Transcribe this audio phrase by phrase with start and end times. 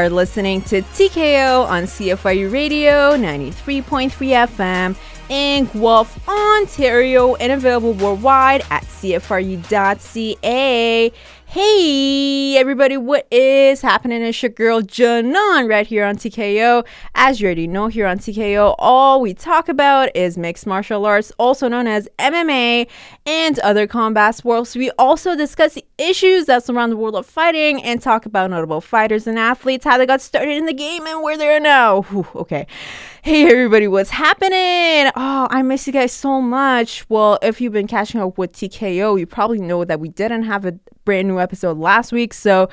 [0.00, 4.10] are listening to TKO on CFRU Radio 93.3
[4.48, 4.96] FM
[5.28, 9.52] in Guelph, Ontario, and available worldwide at CFRU.ca.
[11.52, 14.22] Hey, everybody, what is happening?
[14.22, 16.86] It's your girl Janan right here on TKO.
[17.16, 21.32] As you already know, here on TKO, all we talk about is mixed martial arts,
[21.40, 22.88] also known as MMA,
[23.26, 24.76] and other combat sports.
[24.76, 28.80] We also discuss the issues that surround the world of fighting and talk about notable
[28.80, 32.02] fighters and athletes, how they got started in the game, and where they are now.
[32.02, 32.68] Whew, okay.
[33.22, 35.12] Hey everybody, what's happening?
[35.14, 37.04] Oh, I miss you guys so much.
[37.10, 40.64] Well, if you've been catching up with TKO, you probably know that we didn't have
[40.64, 40.72] a
[41.04, 42.32] brand new episode last week.
[42.32, 42.70] So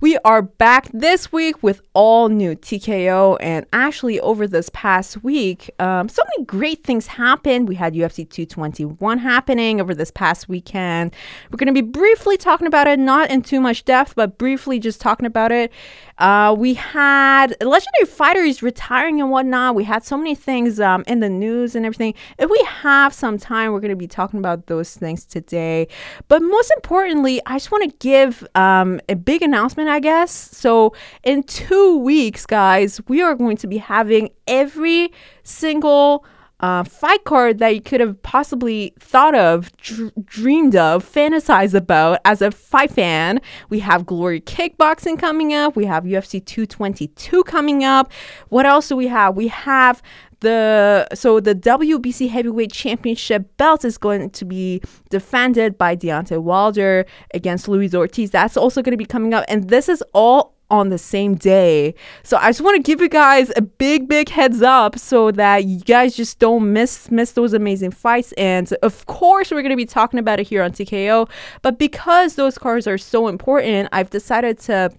[0.00, 3.36] we are back this week with all new TKO.
[3.38, 7.68] And actually, over this past week, um, so many great things happened.
[7.68, 11.14] We had UFC 221 happening over this past weekend.
[11.50, 14.78] We're going to be briefly talking about it, not in too much depth, but briefly
[14.78, 15.70] just talking about it.
[16.16, 19.74] Uh, we had legendary fighters retiring and whatnot.
[19.74, 22.14] We had so many things um, in the news and everything.
[22.38, 25.88] If we have some time, we're going to be talking about those things today.
[26.28, 30.32] But most importantly, I just want to give um, a big announcement, I guess.
[30.32, 36.24] So, in two weeks, guys, we are going to be having every single
[36.60, 42.20] uh, fight card that you could have possibly thought of, dr- dreamed of, fantasized about
[42.24, 43.40] as a fight fan.
[43.70, 45.74] We have Glory Kickboxing coming up.
[45.74, 48.12] We have UFC 222 coming up.
[48.48, 49.36] What else do we have?
[49.36, 50.02] We have
[50.40, 57.06] the so the WBC Heavyweight Championship belt is going to be defended by Deontay Wilder
[57.34, 58.30] against Luis Ortiz.
[58.30, 61.94] That's also going to be coming up, and this is all on the same day.
[62.22, 65.64] So I just want to give you guys a big, big heads up so that
[65.64, 68.32] you guys just don't miss miss those amazing fights.
[68.32, 71.28] And of course, we're gonna be talking about it here on TKO.
[71.62, 74.92] But because those cards are so important, I've decided to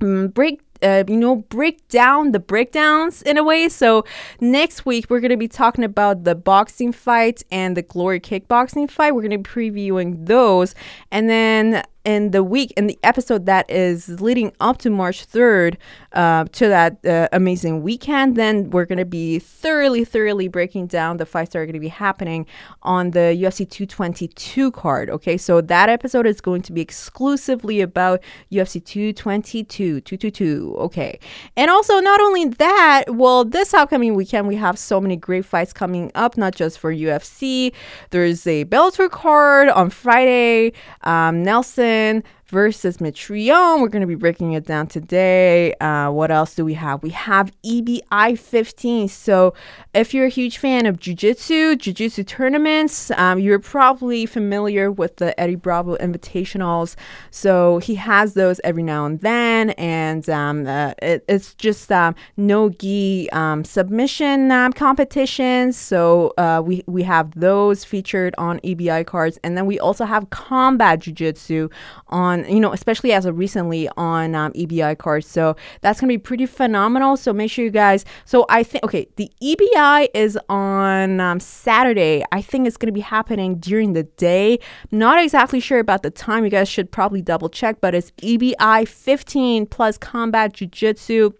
[0.00, 3.68] um, break uh, you know, break down the breakdowns in a way.
[3.68, 4.04] So
[4.40, 9.14] next week we're gonna be talking about the boxing fight and the glory kickboxing fight.
[9.14, 10.74] We're gonna be previewing those,
[11.10, 15.76] and then in the week in the episode that is leading up to March 3rd
[16.12, 21.18] uh, to that uh, amazing weekend, then we're going to be thoroughly, thoroughly breaking down
[21.18, 22.46] the fights that are going to be happening
[22.82, 25.10] on the UFC 222 card.
[25.10, 30.76] Okay, so that episode is going to be exclusively about UFC 222, 222.
[30.78, 31.18] Okay,
[31.56, 35.72] and also not only that, well, this upcoming weekend we have so many great fights
[35.72, 37.72] coming up, not just for UFC.
[38.10, 40.72] There's a Bellator card on Friday.
[41.02, 43.80] Um, Nelson and versus Mitrione.
[43.80, 45.74] We're going to be breaking it down today.
[45.74, 47.02] Uh, what else do we have?
[47.02, 49.08] We have EBI 15.
[49.08, 49.54] So,
[49.94, 54.90] if you're a huge fan of Jiu Jitsu, Jiu Jitsu tournaments, um, you're probably familiar
[54.90, 56.96] with the Eddie Bravo Invitationals.
[57.30, 59.70] So, he has those every now and then.
[59.70, 65.76] And um, uh, it, it's just um, no gi um, submission um, competitions.
[65.76, 69.38] So, uh, we, we have those featured on EBI cards.
[69.44, 71.68] And then we also have combat Jiu Jitsu
[72.08, 75.26] on you know, especially as of recently on um, EBI cards.
[75.26, 77.16] So that's going to be pretty phenomenal.
[77.16, 78.04] So make sure you guys.
[78.24, 82.24] So I think, okay, the EBI is on um, Saturday.
[82.32, 84.58] I think it's going to be happening during the day.
[84.90, 86.44] Not exactly sure about the time.
[86.44, 91.32] You guys should probably double check, but it's EBI 15 plus combat jiu jitsu.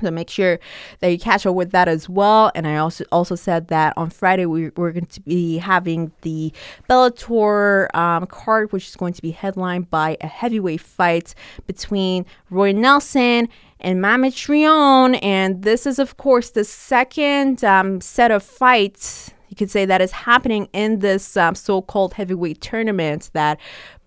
[0.00, 0.58] So make sure
[1.00, 2.52] that you catch up with that as well.
[2.54, 6.52] And I also also said that on Friday we, we're going to be having the
[6.88, 11.34] Bellator um, card, which is going to be headlined by a heavyweight fight
[11.66, 13.48] between Roy Nelson
[13.80, 15.18] and Matt Mitrione.
[15.22, 20.00] And this is, of course, the second um, set of fights you could say that
[20.00, 23.58] is happening in this um, so-called heavyweight tournament that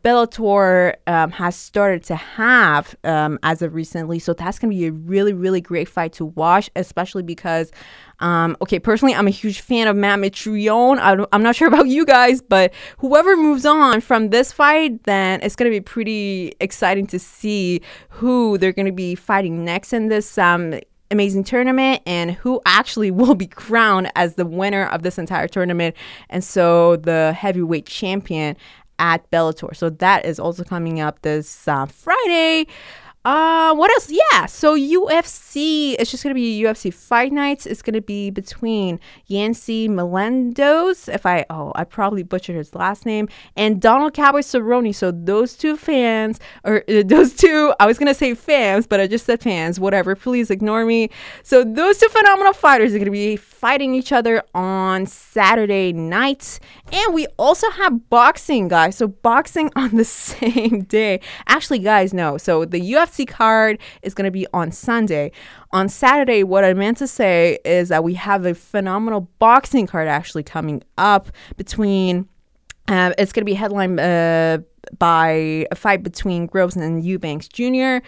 [0.04, 4.20] Bellator um, has started to have um, as of recently.
[4.20, 7.72] So that's going to be a really, really great fight to watch, especially because,
[8.20, 11.28] um, okay, personally, I'm a huge fan of Matt Mitrione.
[11.32, 15.56] I'm not sure about you guys, but whoever moves on from this fight, then it's
[15.56, 20.08] going to be pretty exciting to see who they're going to be fighting next in
[20.08, 20.74] this um,
[21.12, 25.96] amazing tournament and who actually will be crowned as the winner of this entire tournament.
[26.30, 28.56] And so the heavyweight champion
[29.02, 29.76] at Bellator.
[29.76, 32.68] So that is also coming up this uh, Friday.
[33.24, 34.10] Uh, what else?
[34.10, 37.68] Yeah, so UFC, it's just gonna be UFC fight nights.
[37.68, 43.30] It's gonna be between Yancy Melendez, if I, oh, I probably butchered his last name,
[43.56, 44.96] and Donald Cowboy Cerrone.
[44.96, 49.06] So those two fans, or uh, those two, I was gonna say fans, but I
[49.06, 51.12] just said fans, whatever, please ignore me.
[51.44, 56.60] So those two phenomenal fighters are gonna be fighting each other on Saturday nights.
[56.92, 58.96] And we also have boxing, guys.
[58.96, 61.22] So, boxing on the same day.
[61.48, 62.38] Actually, guys, no.
[62.38, 65.32] So, the UFC card is going to be on Sunday.
[65.72, 70.08] On Saturday, what I meant to say is that we have a phenomenal boxing card
[70.08, 72.28] actually coming up between.
[72.88, 74.58] Uh, it's going to be headlined uh,
[74.98, 78.00] by a fight between Groves and Eubanks Jr.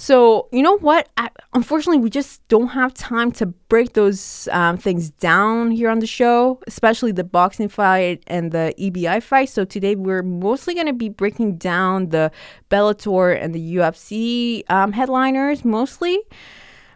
[0.00, 1.08] So, you know what?
[1.16, 5.98] I, unfortunately, we just don't have time to break those um, things down here on
[5.98, 9.48] the show, especially the boxing fight and the EBI fight.
[9.48, 12.30] So, today we're mostly going to be breaking down the
[12.70, 16.20] Bellator and the UFC um, headliners mostly.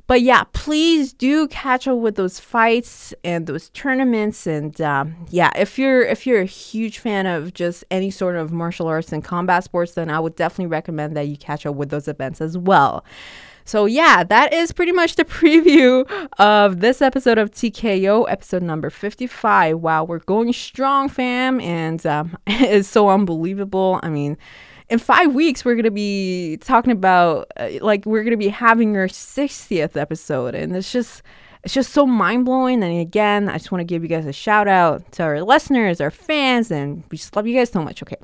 [0.06, 4.46] But yeah, please do catch up with those fights and those tournaments.
[4.46, 8.52] And um, yeah, if you're if you're a huge fan of just any sort of
[8.52, 11.90] martial arts and combat sports, then I would definitely recommend that you catch up with
[11.90, 13.04] those events as well.
[13.64, 18.90] So, yeah, that is pretty much the preview of this episode of TKO, episode number
[18.90, 19.78] 55.
[19.78, 21.60] Wow, we're going strong, fam.
[21.60, 24.00] And um, it's so unbelievable.
[24.02, 24.36] I mean,
[24.88, 29.06] in five weeks we're gonna be talking about uh, like we're gonna be having our
[29.06, 31.22] 60th episode and it's just
[31.64, 34.66] it's just so mind-blowing and again i just want to give you guys a shout
[34.66, 38.16] out to our listeners our fans and we just love you guys so much okay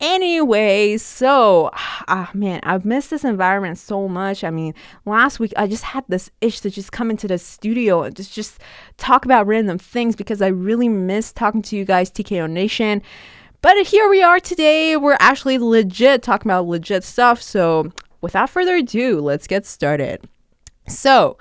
[0.00, 4.74] anyway so ah man i've missed this environment so much i mean
[5.04, 8.32] last week i just had this itch to just come into the studio and just
[8.32, 8.58] just
[8.96, 13.00] talk about random things because i really miss talking to you guys tko nation
[13.62, 14.96] but here we are today.
[14.96, 17.40] We're actually legit talking about legit stuff.
[17.40, 20.28] So without further ado, let's get started.
[20.88, 21.38] So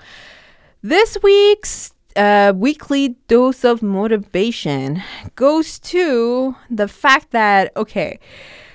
[0.81, 5.01] this week's uh, weekly dose of motivation
[5.35, 8.19] goes to the fact that, okay,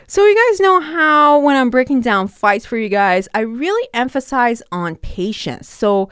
[0.07, 3.89] so you guys know how when I'm breaking down fights for you guys, I really
[3.93, 5.69] emphasize on patience.
[5.69, 6.09] So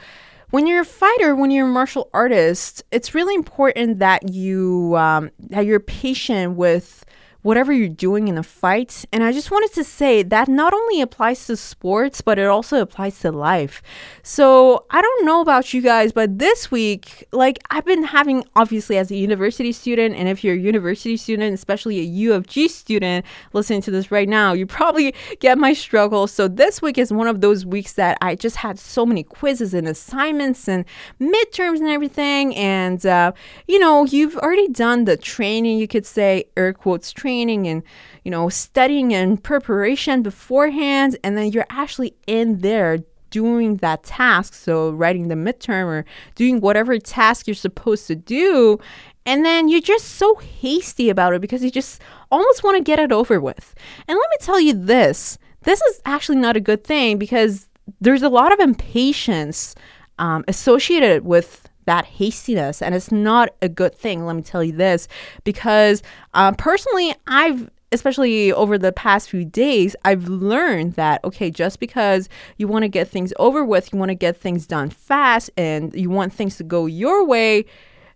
[0.51, 5.31] when you're a fighter, when you're a martial artist, it's really important that you um,
[5.39, 7.05] that you're patient with
[7.45, 9.05] whatever you're doing in a fight.
[9.13, 12.81] And I just wanted to say that not only applies to sports, but it also
[12.81, 13.83] applies to life.
[14.23, 18.97] So I don't know about you guys, but this week, like I've been having, obviously,
[18.97, 22.67] as a university student, and if you're a university student, especially a U of G
[22.67, 26.27] student listening to this right now, you probably get my struggle.
[26.27, 29.75] So this week is one of those weeks that I just had so many quizzes
[29.75, 30.87] and assignments and
[31.21, 32.57] midterms and everything.
[32.57, 33.33] And, uh,
[33.69, 37.83] you know, you've already done the training, you could say, air quotes, training training and
[38.25, 42.99] you know studying and preparation beforehand and then you're actually in there
[43.31, 46.05] doing that task so writing the midterm or
[46.37, 48.79] doing whatever task you're supposed to do
[49.27, 52.01] and then you're just so hasty about it because you just
[52.31, 53.75] almost want to get it over with.
[54.07, 57.69] And let me tell you this this is actually not a good thing because
[58.01, 59.75] there's a lot of impatience
[60.19, 64.73] um, associated with that hastiness and it's not a good thing let me tell you
[64.73, 65.09] this
[65.45, 66.03] because
[66.35, 72.29] um, personally i've especially over the past few days i've learned that okay just because
[72.57, 75.95] you want to get things over with you want to get things done fast and
[75.95, 77.65] you want things to go your way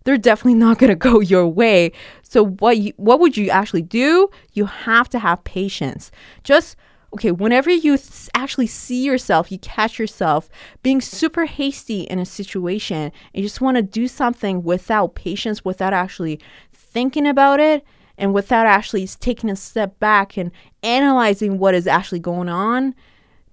[0.03, 1.91] they're definitely not going to go your way.
[2.23, 4.29] So what you what would you actually do?
[4.53, 6.11] You have to have patience.
[6.43, 6.75] Just
[7.13, 7.97] okay, whenever you
[8.33, 10.49] actually see yourself, you catch yourself
[10.83, 15.65] being super hasty in a situation, and you just want to do something without patience,
[15.65, 16.39] without actually
[16.71, 17.83] thinking about it,
[18.17, 20.51] and without actually taking a step back and
[20.83, 22.93] analyzing what is actually going on,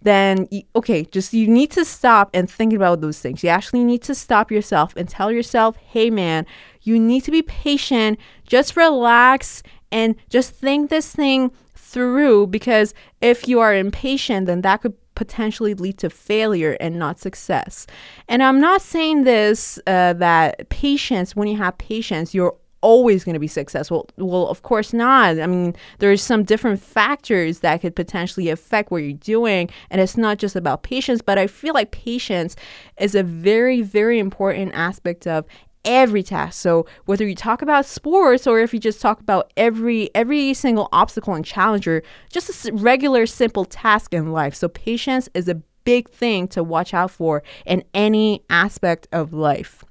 [0.03, 3.43] then you, okay, just you need to stop and think about those things.
[3.43, 6.47] You actually need to stop yourself and tell yourself, hey man,
[6.83, 11.51] you need to be patient, just relax and just think this thing
[11.97, 17.19] through because if you are impatient, then that could potentially lead to failure and not
[17.19, 17.87] success.
[18.29, 23.33] And I'm not saying this uh, that patience, when you have patience, you're always going
[23.33, 24.11] to be successful.
[24.19, 25.41] Well, of course not.
[25.41, 30.19] I mean, there's some different factors that could potentially affect what you're doing, and it's
[30.19, 32.57] not just about patience, but I feel like patience
[33.01, 35.47] is a very, very important aspect of
[35.87, 36.61] every task.
[36.61, 40.89] So whether you talk about sports or if you just talk about every every single
[40.93, 44.55] obstacle and challenger, just a regular simple task in life.
[44.55, 49.85] So patience is a big thing to watch out for in any aspect of life.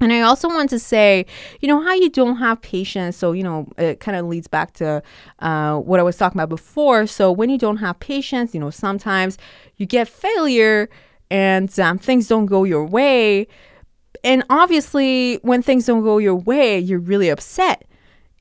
[0.00, 1.26] And I also want to say,
[1.60, 3.16] you know, how you don't have patience.
[3.16, 5.02] So, you know, it kind of leads back to
[5.40, 7.06] uh, what I was talking about before.
[7.08, 9.38] So, when you don't have patience, you know, sometimes
[9.76, 10.88] you get failure
[11.30, 13.48] and um, things don't go your way
[14.24, 17.84] and obviously, when things don't go your way, you're really upset.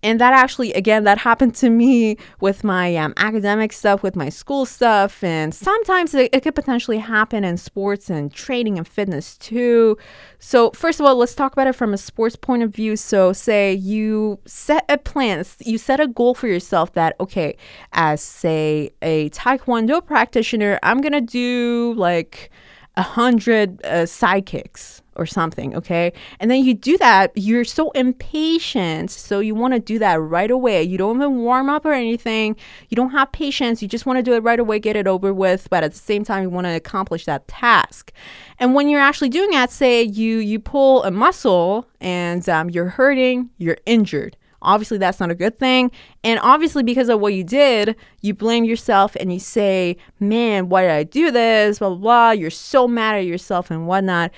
[0.03, 4.29] and that actually again that happened to me with my um, academic stuff with my
[4.29, 5.23] school stuff.
[5.23, 9.97] And sometimes it, it, could potentially happen in sports and training and fitness too.
[10.39, 12.95] So first of all let's talk about it from a sports point of view.
[12.95, 17.57] So say you set a plan you set a goal for yourself that okay
[17.93, 22.49] as say a taekwondo practitioner i'm gonna do like
[22.95, 26.13] a hundred uh, side kicks or something, okay?
[26.39, 29.11] And then you do that, you're so impatient.
[29.11, 30.83] So you want to do that right away.
[30.83, 32.55] You don't even warm up or anything.
[32.89, 33.81] You don't have patience.
[33.81, 35.97] You just want to do it right away, get it over with, but at the
[35.97, 38.11] same time you want to accomplish that task.
[38.59, 42.89] And when you're actually doing that, say you you pull a muscle and um, you're
[42.89, 44.37] hurting, you're injured.
[44.61, 45.91] Obviously, that's not a good thing.
[46.23, 50.81] And obviously, because of what you did, you blame yourself and you say, man, why
[50.81, 51.79] did I do this?
[51.79, 52.31] Blah, blah, blah.
[52.31, 54.31] You're so mad at yourself and whatnot.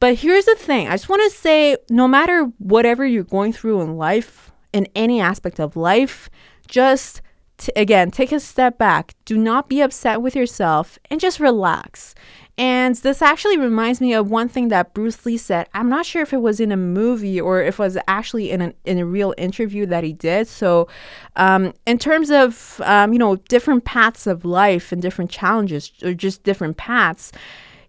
[0.00, 3.82] But here's the thing I just want to say no matter whatever you're going through
[3.82, 6.30] in life, in any aspect of life,
[6.66, 7.20] just
[7.58, 9.14] t- again, take a step back.
[9.26, 12.14] Do not be upset with yourself and just relax.
[12.56, 15.68] And this actually reminds me of one thing that Bruce Lee said.
[15.74, 18.60] I'm not sure if it was in a movie or if it was actually in,
[18.60, 20.46] an, in a real interview that he did.
[20.46, 20.88] So,
[21.36, 26.12] um, in terms of, um, you know, different paths of life and different challenges or
[26.12, 27.32] just different paths,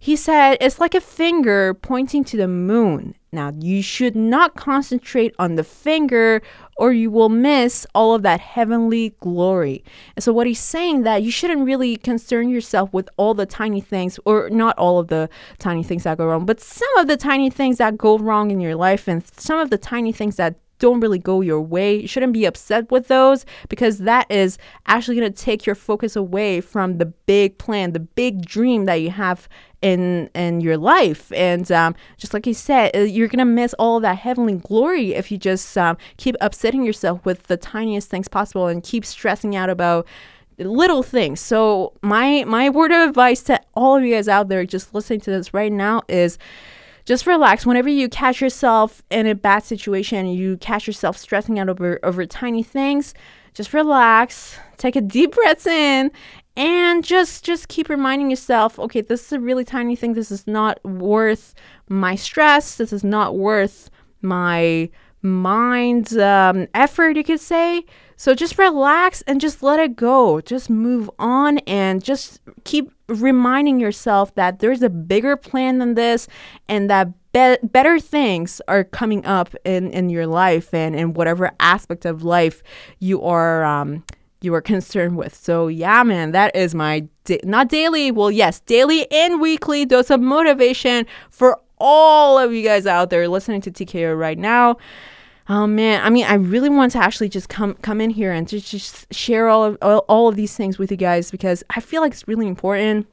[0.02, 3.14] he said it's like a finger pointing to the moon.
[3.32, 6.42] Now, you should not concentrate on the finger
[6.76, 9.84] or you will miss all of that heavenly glory.
[10.16, 13.80] And so what he's saying that you shouldn't really concern yourself with all the tiny
[13.80, 15.30] things or not all of the
[15.60, 18.60] tiny things that go wrong, but some of the tiny things that go wrong in
[18.60, 22.02] your life and some of the tiny things that don't really go your way.
[22.02, 26.16] You shouldn't be upset with those because that is actually going to take your focus
[26.16, 29.48] away from the big plan, the big dream that you have
[29.82, 31.32] in in your life.
[31.34, 35.32] And um, just like he said uh, you're gonna miss all that heavenly glory if
[35.32, 39.70] you just um, keep upsetting yourself with the tiniest things possible and keep stressing out
[39.70, 40.08] about
[40.58, 41.40] little things.
[41.40, 45.22] So my my word of advice to all of you guys out there just listening
[45.22, 46.38] to this right now is
[47.06, 47.66] just relax.
[47.66, 52.26] Whenever you catch yourself in a bad situation you catch yourself stressing out over over
[52.26, 53.14] tiny things
[53.54, 54.58] just relax.
[54.78, 56.12] Take a deep breath in
[56.56, 60.14] and just just keep reminding yourself okay this is a really tiny thing.
[60.14, 61.54] This is not worth
[61.90, 62.76] my stress.
[62.76, 63.90] This is not worth
[64.22, 64.90] my
[65.22, 67.86] mind um, effort you could say.
[68.16, 70.42] So just relax and just let it go.
[70.42, 76.28] Just move on and just keep reminding yourself that there's a bigger plan than this
[76.68, 81.52] and that be- better things are coming up in in your life and in whatever
[81.60, 82.62] aspect of life
[83.00, 84.04] you are um,
[84.42, 85.36] you are concerned with.
[85.36, 90.10] So, yeah, man, that is my da- not daily, well, yes, daily and weekly dose
[90.10, 94.78] of motivation for all of you guys out there listening to TKO right now.
[95.50, 98.48] Oh man, I mean, I really want to actually just come come in here and
[98.48, 101.82] just, just share all of all, all of these things with you guys because I
[101.82, 103.08] feel like it's really important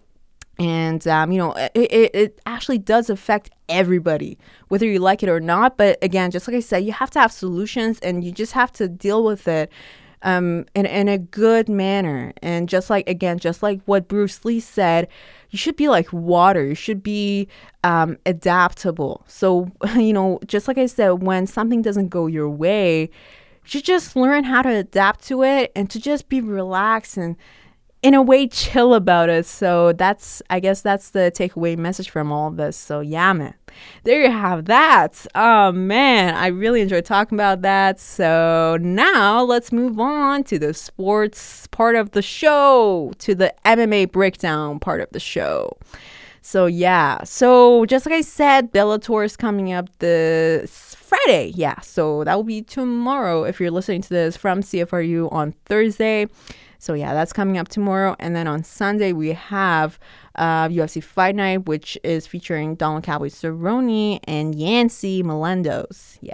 [0.58, 5.28] and um, you know it, it, it, actually does affect everybody whether you like it
[5.28, 8.32] or not but again just like i said you have to have solutions and you
[8.32, 9.70] just have to deal with it
[10.22, 12.32] um, in, in a good manner.
[12.42, 15.08] And just like, again, just like what Bruce Lee said,
[15.50, 16.66] you should be like water.
[16.66, 17.48] You should be
[17.84, 19.24] um, adaptable.
[19.26, 23.08] So, you know, just like I said, when something doesn't go your way, you
[23.64, 27.36] should just learn how to adapt to it and to just be relaxed and
[28.02, 29.46] in a way chill about it.
[29.46, 32.76] So that's I guess that's the takeaway message from all this.
[32.76, 33.54] So yeah, man.
[34.04, 35.26] There you have that.
[35.34, 38.00] Oh man, I really enjoyed talking about that.
[38.00, 44.10] So now let's move on to the sports part of the show, to the MMA
[44.10, 45.76] breakdown part of the show.
[46.40, 51.52] So yeah, so just like I said, Bellator is coming up this Friday.
[51.54, 56.26] Yeah, so that will be tomorrow if you're listening to this from CFRU on Thursday.
[56.78, 58.16] So yeah, that's coming up tomorrow.
[58.18, 59.98] And then on Sunday we have
[60.36, 66.18] uh, UFC Fight Night, which is featuring Donald Cowboy Cerrone and Yancy Melendez.
[66.22, 66.32] Yeah.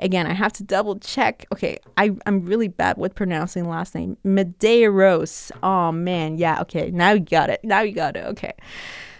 [0.00, 1.44] Again, I have to double check.
[1.52, 4.16] Okay, I, I'm really bad with pronouncing last name.
[4.24, 5.50] Medeiros.
[5.62, 6.90] Oh man, yeah, okay.
[6.92, 7.60] Now you got it.
[7.64, 8.24] Now you got it.
[8.26, 8.52] Okay.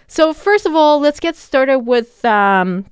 [0.07, 2.85] So first of all, let's get started with um,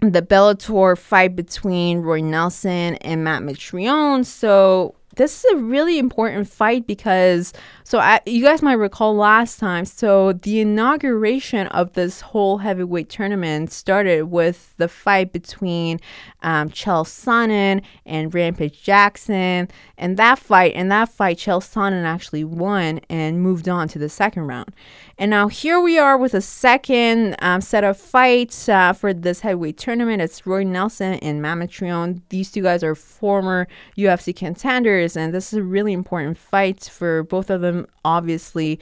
[0.00, 4.24] the Bellator fight between Roy Nelson and Matt Mitrione.
[4.26, 7.52] So this is a really important fight because
[7.84, 13.10] so I, you guys might recall last time so the inauguration of this whole heavyweight
[13.10, 16.00] tournament started with the fight between
[16.42, 19.68] um, Chael Sonnen and Rampage Jackson.
[19.98, 24.08] And that fight in that fight Chael Sonnen actually won and moved on to the
[24.08, 24.72] second round
[25.20, 29.40] And now here we are with a second um, set of fights uh, for this
[29.40, 30.22] heavyweight tournament.
[30.22, 35.58] It's Roy Nelson and Mamet These two guys are former UFC contenders, and this is
[35.58, 38.80] a really important fight for both of them, obviously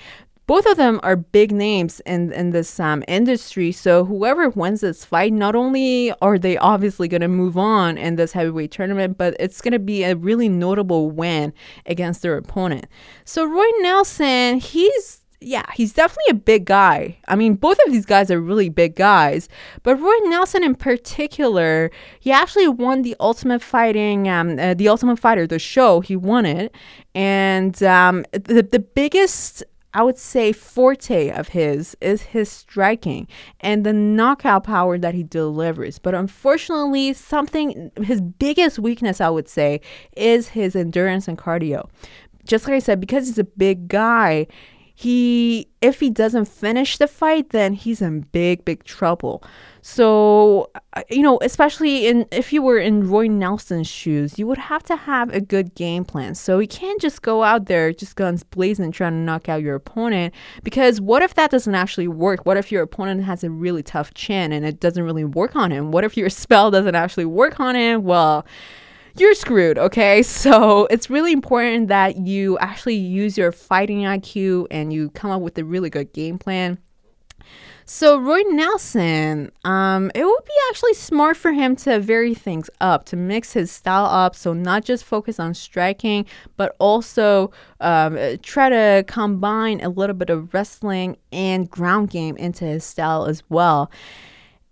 [0.48, 3.70] both of them are big names in in this um, industry.
[3.70, 8.16] So whoever wins this fight, not only are they obviously going to move on in
[8.16, 11.52] this heavyweight tournament, but it's going to be a really notable win
[11.84, 12.86] against their opponent.
[13.26, 17.18] So Roy Nelson, he's yeah, he's definitely a big guy.
[17.28, 19.48] I mean, both of these guys are really big guys,
[19.84, 25.18] but Roy Nelson in particular, he actually won the Ultimate Fighting, um, uh, the Ultimate
[25.18, 26.00] Fighter, the show.
[26.00, 26.74] He won it,
[27.14, 29.62] and um, the the biggest
[29.94, 33.26] I would say forte of his is his striking
[33.60, 35.98] and the knockout power that he delivers.
[35.98, 39.80] But unfortunately, something his biggest weakness, I would say,
[40.16, 41.88] is his endurance and cardio.
[42.44, 44.46] Just like I said, because he's a big guy,
[45.00, 49.44] he if he doesn't finish the fight, then he's in big, big trouble.
[49.80, 54.58] So, uh, you know, especially in if you were in Roy Nelson's shoes, you would
[54.58, 56.34] have to have a good game plan.
[56.34, 59.76] So you can't just go out there just guns blazing trying to knock out your
[59.76, 62.44] opponent because what if that doesn't actually work?
[62.44, 65.70] What if your opponent has a really tough chin and it doesn't really work on
[65.70, 65.92] him?
[65.92, 68.02] What if your spell doesn't actually work on him?
[68.02, 68.44] Well,
[69.20, 70.22] you're screwed, okay?
[70.38, 75.42] So it's really important that you actually use your fighting IQ and you come up
[75.42, 76.78] with a really good game plan.
[77.90, 83.06] So Roy Nelson, um, it would be actually smart for him to vary things up,
[83.06, 84.36] to mix his style up.
[84.36, 86.26] So not just focus on striking,
[86.58, 92.66] but also um, try to combine a little bit of wrestling and ground game into
[92.66, 93.90] his style as well.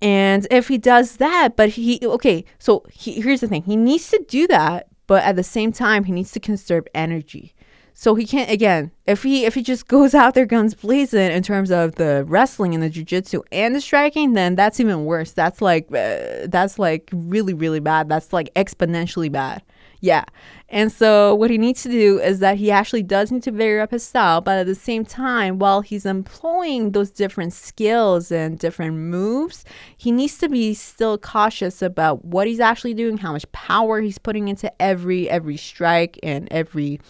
[0.03, 4.11] And if he does that, but he, okay, so he, here's the thing he needs
[4.11, 7.55] to do that, but at the same time, he needs to conserve energy.
[7.99, 11.43] So he can't again if he if he just goes out there guns blazing in
[11.43, 15.33] terms of the wrestling and the jujitsu and the striking, then that's even worse.
[15.33, 18.11] That's like uh, that's like really really bad.
[18.11, 19.63] That's like exponentially bad.
[20.01, 20.25] Yeah.
[20.69, 23.81] And so what he needs to do is that he actually does need to vary
[23.81, 28.59] up his style, but at the same time, while he's employing those different skills and
[28.59, 29.65] different moves,
[29.97, 34.19] he needs to be still cautious about what he's actually doing, how much power he's
[34.19, 37.01] putting into every every strike and every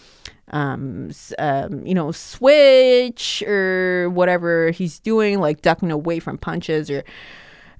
[0.49, 7.03] um, um, you know, switch or whatever he's doing, like ducking away from punches, or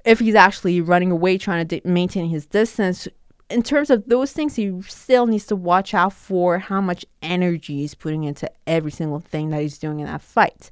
[0.06, 3.08] if he's actually running away trying to maintain his distance,
[3.50, 7.78] in terms of those things, he still needs to watch out for how much energy
[7.78, 10.70] he's putting into every single thing that he's doing in that fight.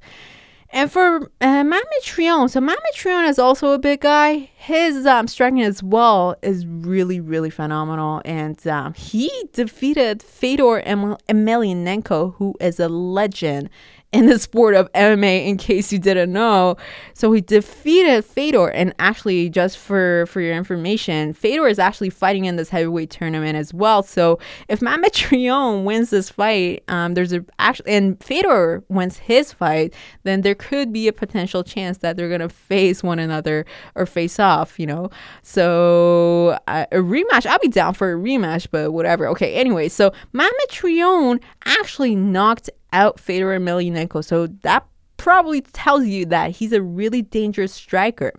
[0.71, 4.49] And for uh, so Mamet is also a big guy.
[4.57, 8.21] His um, striking as well is really, really phenomenal.
[8.25, 13.69] And um, he defeated Fedor Emelianenko, who is a legend
[14.15, 16.77] in the sport of MMA, in case you didn't know.
[17.13, 22.45] So he defeated Fedor, and actually, just for for your information, Fedor is actually fighting
[22.45, 24.03] in this heavyweight tournament as well.
[24.03, 29.51] So if Matt Mitrione wins this fight, um, there's a actually, and Fedor wins his
[29.51, 34.05] fight, then there could be a potential chance that they're gonna face one another or
[34.05, 34.79] face off.
[34.79, 35.09] You know,
[35.41, 37.45] so uh, a rematch.
[37.45, 39.27] I'll be down for a rematch, but whatever.
[39.27, 39.55] Okay.
[39.55, 44.23] Anyway, so Matt Mitrione actually knocked out Fedor Emelianenko.
[44.23, 44.85] So that
[45.17, 48.33] probably tells you that he's a really dangerous striker.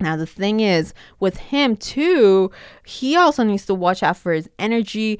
[0.00, 2.50] Now the thing is with him too,
[2.84, 5.18] he also needs to watch out for his energy.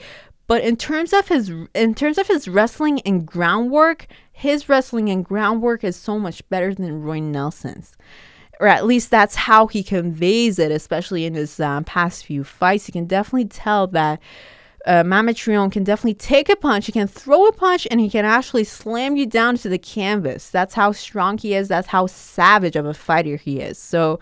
[0.48, 5.24] But in terms of his in terms of his wrestling and groundwork, his wrestling and
[5.24, 7.96] groundwork is so much better than Roy Nelson's.
[8.60, 12.88] Or at least that's how he conveys it, especially in his um, past few fights.
[12.88, 14.20] You can definitely tell that
[14.86, 16.86] uh, Mamet can definitely take a punch.
[16.86, 20.48] He can throw a punch and he can actually slam you down to the canvas.
[20.48, 21.68] That's how strong he is.
[21.68, 23.78] That's how savage of a fighter he is.
[23.78, 24.20] So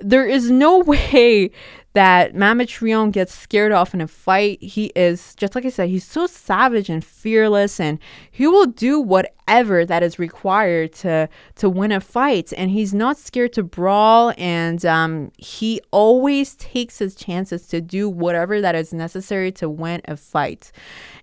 [0.00, 1.50] there is no way
[1.94, 4.62] that Mamet gets scared off in a fight.
[4.62, 7.98] He is, just like I said, he's so savage and fearless, and
[8.30, 12.52] he will do whatever that is required to to win a fight.
[12.56, 18.08] And he's not scared to brawl, and um, he always takes his chances to do
[18.08, 20.72] whatever that is necessary to win a fight.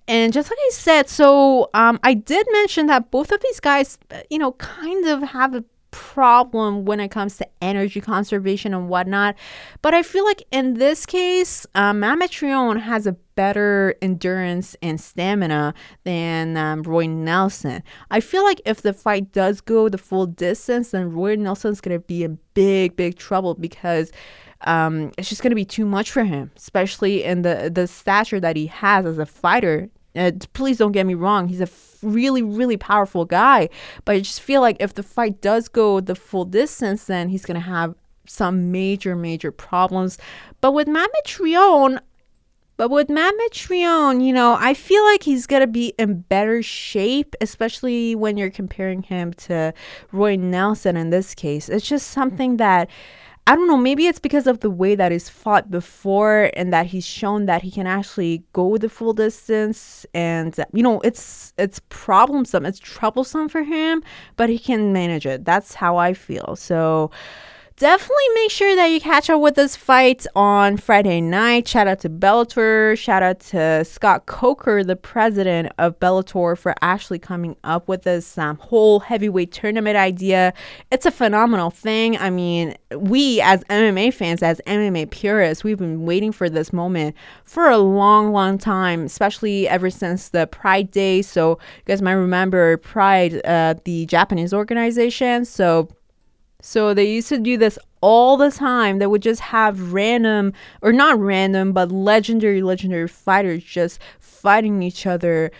[0.07, 3.97] And just like I said, so um, I did mention that both of these guys,
[4.29, 9.36] you know, kind of have a problem when it comes to energy conservation and whatnot.
[9.82, 15.73] But I feel like in this case, um, Mamet has a better endurance and stamina
[16.04, 17.84] than um, Roy Nelson.
[18.10, 21.99] I feel like if the fight does go the full distance, then Roy Nelson's going
[21.99, 24.12] to be in big, big trouble because
[24.62, 28.39] um, it's just going to be too much for him, especially in the, the stature
[28.39, 31.47] that he has as a fighter Uh, please don't get me wrong.
[31.47, 31.69] He's a
[32.02, 33.69] really, really powerful guy.
[34.06, 37.45] But I just feel like if the fight does go the full distance, then he's
[37.45, 37.95] going to have
[38.26, 40.17] some major, major problems.
[40.60, 42.00] But with Matt Mitrione,
[42.78, 46.63] but with Matt Mitrione, you know, I feel like he's going to be in better
[46.63, 49.74] shape, especially when you're comparing him to
[50.12, 51.69] Roy Nelson in this case.
[51.69, 52.89] It's just something that
[53.47, 56.86] I don't know, maybe it's because of the way that he's fought before and that
[56.86, 61.80] he's shown that he can actually go the full distance and you know, it's it's
[61.89, 64.04] problemsome, it's troublesome for him,
[64.38, 65.43] but he can manage it.
[65.43, 66.56] That's how I feel.
[66.56, 67.10] So
[67.82, 71.67] definitely make sure that you catch up with this fight on Friday night.
[71.67, 72.96] Shout out to Bellator.
[72.96, 78.38] Shout out to Scott Coker, the president of Bellator, for actually coming up with this
[78.38, 80.54] um, whole heavyweight tournament idea.
[80.91, 82.20] It's a phenomenal thing.
[82.20, 87.15] I mean, we as MMA fans, as MMA purists, we've been waiting for this moment
[87.46, 91.24] for a long, long time, especially ever since the Pride Day.
[91.24, 95.46] So, you guys might remember Pride, uh, the Japanese organization.
[95.46, 95.89] So,
[96.62, 99.00] so they used to do this all the time.
[99.00, 105.06] They would just have random, or not random, but legendary, legendary fighters just fighting each
[105.06, 105.52] other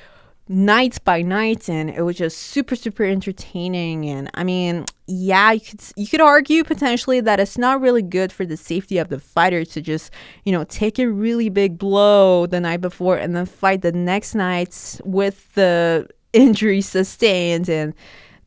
[0.52, 5.62] nights by night and it was just super super entertaining and i mean yeah you
[5.62, 9.18] could you could argue potentially that it's not really good for the safety of the
[9.20, 10.12] fighter to just
[10.44, 14.36] you know take a really big blow the night before and then fight the next
[14.36, 17.94] night with the injury sustained and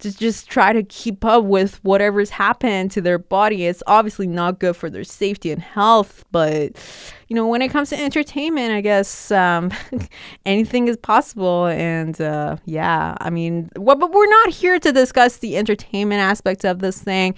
[0.05, 3.65] to just try to keep up with whatever's happened to their body.
[3.65, 6.73] It's obviously not good for their safety and health, but
[7.29, 9.73] you know, when it comes to entertainment, I guess um,
[10.47, 11.67] anything is possible.
[11.67, 16.67] And uh, yeah, I mean, well, but we're not here to discuss the entertainment aspect
[16.67, 17.35] of this thing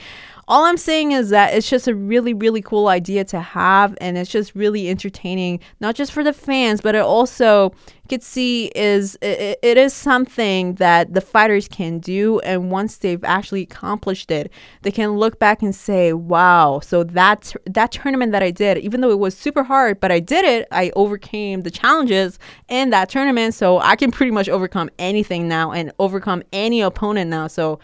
[0.48, 4.16] all I'm saying is that it's just a really, really cool idea to have, and
[4.16, 7.72] it's just really entertaining, not just for the fans, but it also
[8.04, 12.98] you could see is it, it is something that the fighters can do, and once
[12.98, 18.30] they've actually accomplished it, they can look back and say, "Wow!" So that that tournament
[18.30, 20.68] that I did, even though it was super hard, but I did it.
[20.70, 25.72] I overcame the challenges in that tournament, so I can pretty much overcome anything now
[25.72, 27.48] and overcome any opponent now.
[27.48, 27.80] So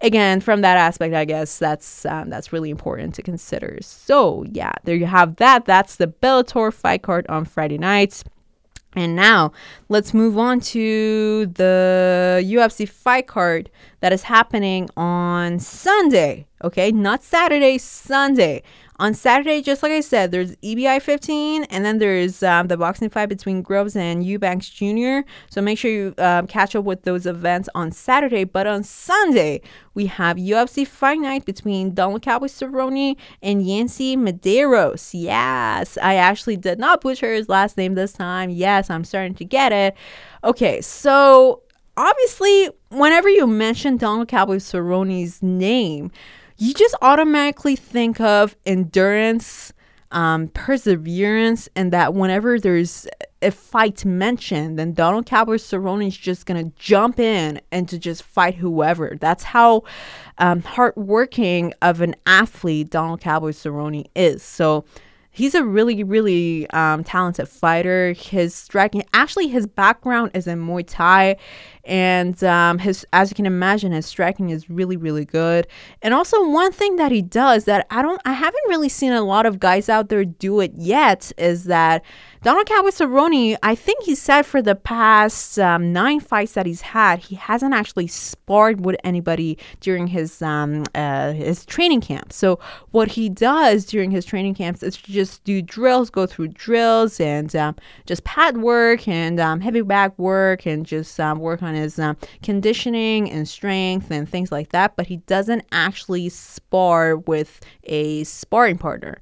[0.00, 3.78] again, from that aspect, I guess that's um, that's really important to consider.
[3.82, 5.64] So yeah, there you have that.
[5.64, 8.24] That's the Bellator fight card on Friday nights.
[8.94, 9.52] And now
[9.90, 16.46] let's move on to the UFC fight card that is happening on Sunday.
[16.64, 18.62] Okay, not Saturday, Sunday
[18.98, 23.10] on Saturday, just like I said, there's EBI 15, and then there's um, the boxing
[23.10, 25.20] fight between Groves and Eubanks Jr.
[25.50, 28.44] So make sure you um, catch up with those events on Saturday.
[28.44, 29.60] But on Sunday,
[29.94, 35.10] we have UFC Fight Night between Donald Cowboy Cerrone and Yancy Medeiros.
[35.12, 38.48] Yes, I actually did not butcher his last name this time.
[38.50, 39.94] Yes, I'm starting to get it.
[40.42, 41.62] Okay, so
[41.96, 46.10] obviously, whenever you mention Donald Cowboy Cerrone's name,
[46.58, 49.72] you just automatically think of endurance,
[50.10, 53.06] um, perseverance, and that whenever there's
[53.42, 58.22] a fight mentioned, then Donald Cowboy Cerrone is just gonna jump in and to just
[58.22, 59.16] fight whoever.
[59.20, 59.84] That's how
[60.38, 64.42] um, hardworking of an athlete Donald Cowboy Cerrone is.
[64.42, 64.84] So
[65.36, 70.82] he's a really really um, talented fighter his striking actually his background is in muay
[70.86, 71.36] thai
[71.86, 75.66] and um, his as you can imagine his striking is really really good.
[76.02, 79.22] And also one thing that he does that i don't i haven't really seen a
[79.22, 82.02] lot of guys out there do it yet is that
[82.42, 87.18] donald cerrone i think he said for the past um, nine fights that he's had
[87.18, 92.32] he hasn't actually sparred with anybody during his um, uh, his training camp.
[92.32, 92.58] So
[92.90, 97.54] what he does during his training camps is just do drills go through drills and
[97.54, 101.98] um, just pad work and um, heavy bag work and just um, work on his
[101.98, 108.24] uh, conditioning and strength and things like that, but he doesn't actually spar with a
[108.24, 109.18] sparring partner.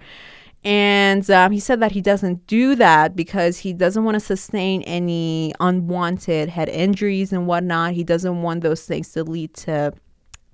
[0.65, 4.81] And um, he said that he doesn't do that because he doesn't want to sustain
[4.83, 7.93] any unwanted head injuries and whatnot.
[7.93, 9.93] He doesn't want those things to lead to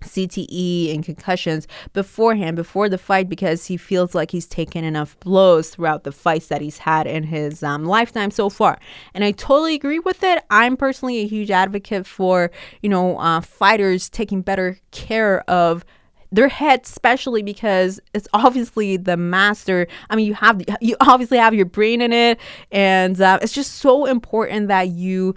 [0.00, 5.70] CTE and concussions beforehand, before the fight, because he feels like he's taken enough blows
[5.70, 8.78] throughout the fights that he's had in his um, lifetime so far.
[9.14, 10.44] And I totally agree with it.
[10.50, 12.50] I'm personally a huge advocate for,
[12.82, 15.84] you know, uh, fighters taking better care of
[16.32, 21.54] their head especially because it's obviously the master i mean you have you obviously have
[21.54, 22.38] your brain in it
[22.70, 25.34] and uh, it's just so important that you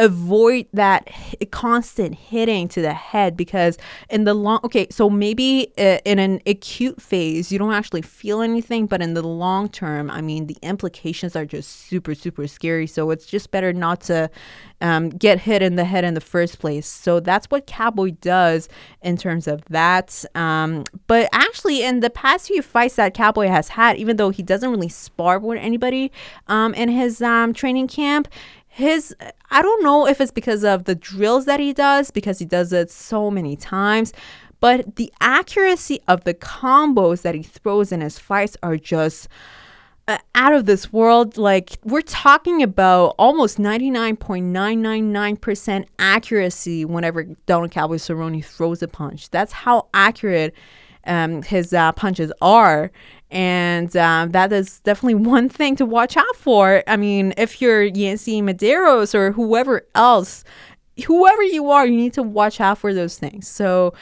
[0.00, 1.10] avoid that
[1.50, 3.76] constant hitting to the head because
[4.08, 8.40] in the long okay so maybe uh, in an acute phase you don't actually feel
[8.40, 12.86] anything but in the long term i mean the implications are just super super scary.
[12.86, 14.30] So it's just better not to
[14.80, 16.86] um, get hit in the head in the first place.
[16.86, 18.68] So that's what cowboy does
[19.02, 20.24] in terms of that.
[20.34, 24.42] Um, but actually in the past few fights that cowboy has had even though he
[24.42, 26.12] doesn't really spar with anybody
[26.48, 28.28] um, in his um, training camp
[28.72, 29.12] his
[29.50, 32.72] I don't know if it's because of the drills that he does because he does
[32.72, 34.12] it so many times,
[34.60, 39.26] but the accuracy of the combos that he throws in his fights are just
[40.06, 41.36] uh, out of this world.
[41.36, 49.30] Like we're talking about almost 99.999% accuracy whenever Donald Cowboy Cerrone throws a punch.
[49.30, 50.54] That's how accurate
[51.06, 52.92] um, his uh, punches are.
[53.30, 56.82] And um, that is definitely one thing to watch out for.
[56.86, 60.44] I mean, if you're Yancy Medeiros or whoever else,
[61.06, 63.48] whoever you are, you need to watch out for those things.
[63.48, 63.94] So,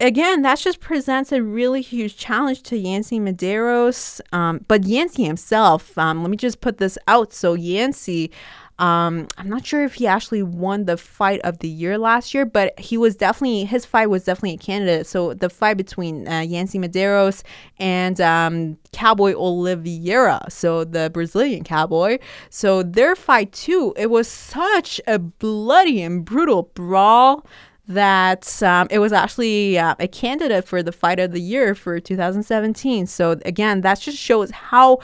[0.00, 4.20] again, that just presents a really huge challenge to Yancy Medeiros.
[4.32, 7.32] Um, but Yancy himself, um, let me just put this out.
[7.32, 8.30] So, Yancy
[8.78, 12.44] um, I'm not sure if he actually won the fight of the year last year,
[12.44, 15.06] but he was definitely his fight was definitely a candidate.
[15.06, 17.42] So the fight between uh, Yancy Medeiros
[17.78, 22.18] and um, Cowboy Oliveira, so the Brazilian cowboy.
[22.50, 27.46] So their fight too, it was such a bloody and brutal brawl
[27.86, 32.00] that um, it was actually uh, a candidate for the fight of the year for
[32.00, 33.06] 2017.
[33.06, 35.00] So again, that just shows how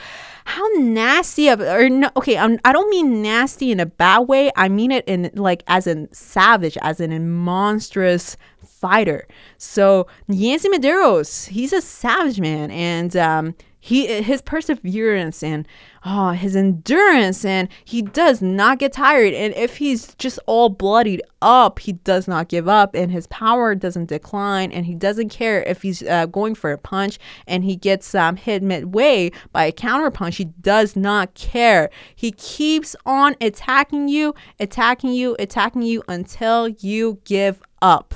[0.46, 4.50] how nasty of or no okay I'm, i don't mean nasty in a bad way.
[4.56, 9.28] I mean it in like as in savage as in a monstrous fighter.
[9.58, 12.70] So yancy medeiros he's a savage man.
[12.70, 15.66] And um he his perseverance and
[16.04, 19.32] oh his endurance and he does not get tired.
[19.32, 23.74] And if he's just all bloodied up he does not give up and his power
[23.74, 27.74] doesn't decline and he doesn't care if he's uh, going for a punch and he
[27.74, 31.90] gets um, hit midway by a counter punch he does not care.
[32.14, 38.14] He keeps on attacking you attacking you attacking you until you give up.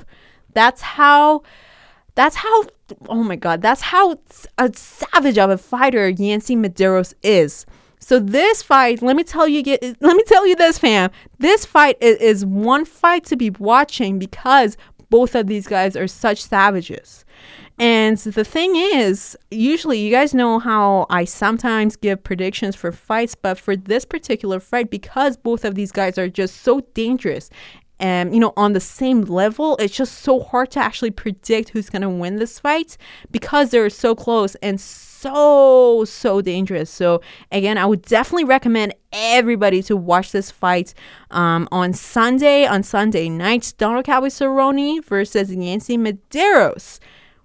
[0.53, 1.43] That's how
[2.15, 2.65] that's how,
[3.09, 4.19] oh my God, that's how
[4.59, 7.67] a savage of a fighter Yancy Medeiros is.
[7.99, 11.11] So this fight, let me tell you, get, let me tell you this, fam.
[11.39, 14.77] This fight is, is one fight to be watching because
[15.09, 17.25] both of these guys are such savages.
[17.79, 23.35] And the thing is, usually you guys know how I sometimes give predictions for fights,
[23.35, 27.51] but for this particular fight, because both of these guys are just so dangerous
[28.01, 31.89] and you know on the same level it's just so hard to actually predict who's
[31.89, 32.97] going to win this fight
[33.31, 36.91] because they're so close and so so dangerous.
[36.91, 40.93] So again i would definitely recommend everybody to watch this fight
[41.31, 43.73] um, on sunday on sunday night.
[43.79, 46.99] Donald cowboy cerrone versus yancy medeiros.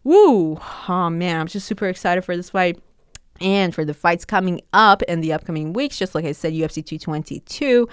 [0.03, 0.59] Woo!
[0.89, 2.81] Oh man i'm just super excited for this fight
[3.39, 5.97] and for the fights coming up in the upcoming weeks.
[5.97, 7.87] Just like i said ufc 222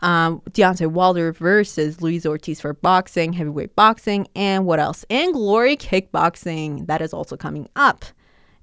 [0.00, 5.04] um, Deontay Wilder versus Luis Ortiz for boxing, heavyweight boxing, and what else?
[5.10, 6.86] And Glory Kickboxing.
[6.86, 8.04] That is also coming up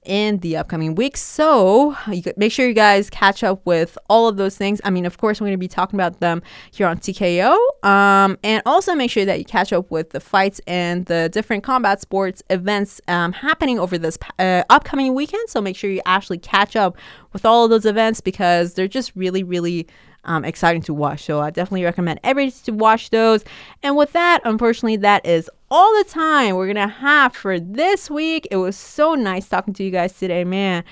[0.07, 1.21] in the upcoming weeks.
[1.21, 4.79] So you could make sure you guys catch up with all of those things.
[4.83, 7.55] I mean, of course, we're going to be talking about them here on TKO.
[7.83, 11.63] Um, and also make sure that you catch up with the fights and the different
[11.63, 15.49] combat sports events um, happening over this uh, upcoming weekend.
[15.49, 16.97] So make sure you actually catch up
[17.33, 19.87] with all of those events because they're just really, really
[20.27, 21.23] um, exciting to watch.
[21.23, 23.43] So I definitely recommend everybody to watch those.
[23.83, 28.47] And with that, unfortunately, that is all the time we're gonna have for this week.
[28.51, 30.83] It was so nice talking to you guys today, man.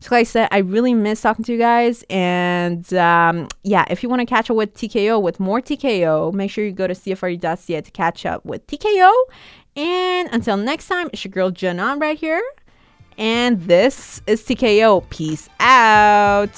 [0.00, 2.04] So like I said, I really miss talking to you guys.
[2.10, 6.50] And um, yeah, if you want to catch up with TKO with more TKO, make
[6.50, 9.10] sure you go to CFRU.ca to catch up with TKO.
[9.76, 12.42] And until next time, it's your girl Janan right here.
[13.16, 15.08] And this is TKO.
[15.08, 16.52] Peace out.